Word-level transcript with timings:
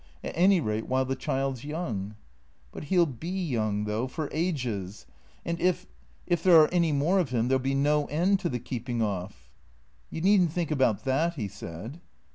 At 0.23 0.35
any 0.35 0.59
rate 0.59 0.87
while 0.87 1.05
the 1.05 1.15
child 1.15 1.57
's 1.59 1.63
young."" 1.63 2.15
But 2.71 2.85
he 2.85 2.95
'11 2.95 3.13
be 3.19 3.29
young, 3.29 3.83
though, 3.83 4.07
for 4.07 4.29
ages. 4.31 5.05
And 5.45 5.59
if— 5.59 5.85
if 6.25 6.41
there 6.41 6.59
are 6.59 6.69
any 6.73 6.91
more 6.91 7.19
of 7.19 7.29
him, 7.29 7.49
there 7.49 7.57
'11 7.57 7.61
be 7.61 7.75
no 7.75 8.05
end 8.05 8.39
to 8.39 8.49
the 8.49 8.57
keeping 8.57 9.03
off."" 9.03 9.51
You 10.09 10.21
need 10.21 10.41
n't 10.41 10.51
think 10.53 10.71
about 10.71 11.03
that," 11.03 11.35
he 11.35 11.47
said. 11.47 12.01